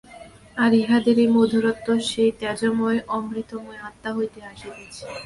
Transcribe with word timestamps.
আর 0.57 0.71
ইহাদের 0.73 1.17
এই 1.23 1.29
মধুরত্ব 1.37 1.87
সেই 2.09 2.31
তেজোময় 2.39 2.99
অমৃতময় 3.17 3.79
আত্মা 3.87 4.09
হইতে 4.17 4.39
আসিতেছে। 4.51 5.03